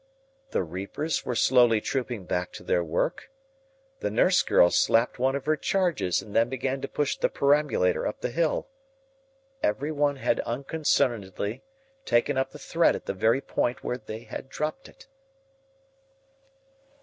The 0.49 0.63
reapers 0.63 1.25
were 1.27 1.35
slowly 1.35 1.79
trooping 1.79 2.25
back 2.25 2.51
to 2.53 2.63
their 2.63 2.83
work. 2.83 3.29
The 3.99 4.09
nurse 4.09 4.41
girl 4.41 4.71
slapped 4.71 5.19
one 5.19 5.35
of 5.35 5.45
her 5.45 5.55
charges 5.55 6.23
and 6.23 6.35
then 6.35 6.49
began 6.49 6.81
to 6.81 6.87
push 6.87 7.15
the 7.15 7.29
perambulator 7.29 8.07
up 8.07 8.21
the 8.21 8.31
hill. 8.31 8.67
Everyone 9.61 10.15
had 10.15 10.39
unconcernedly 10.39 11.61
taken 12.03 12.35
up 12.35 12.49
the 12.49 12.57
thread 12.57 12.95
at 12.95 13.05
the 13.05 13.13
very 13.13 13.41
point 13.41 13.83
where 13.83 13.99
they 13.99 14.21
had 14.21 14.49
dropped 14.49 14.89
it. 14.89 15.07